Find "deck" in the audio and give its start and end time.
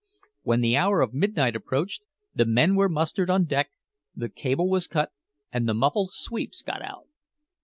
3.45-3.69